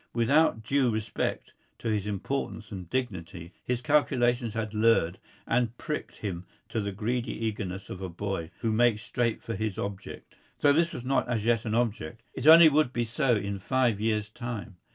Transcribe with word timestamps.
Without 0.15 0.63
due 0.63 0.89
respect 0.89 1.53
to 1.77 1.89
his 1.91 2.07
importance 2.07 2.71
and 2.71 2.89
dignity, 2.89 3.53
his 3.63 3.83
calculations 3.83 4.55
had 4.55 4.73
lured 4.73 5.19
and 5.45 5.77
pricked 5.77 6.15
him 6.15 6.43
to 6.69 6.81
the 6.81 6.91
greedy 6.91 7.33
eagerness 7.45 7.87
of 7.87 8.01
a 8.01 8.09
boy, 8.09 8.49
who 8.61 8.71
makes 8.71 9.03
straight 9.03 9.43
for 9.43 9.53
his 9.53 9.77
object 9.77 10.33
though 10.61 10.73
this 10.73 10.91
was 10.91 11.05
not 11.05 11.29
as 11.29 11.45
yet 11.45 11.65
an 11.65 11.75
object; 11.75 12.23
it 12.33 12.47
only 12.47 12.67
would 12.67 12.91
be 12.91 13.03
so 13.03 13.35
in 13.35 13.59
five 13.59 14.01
years' 14.01 14.29
time. 14.29 14.77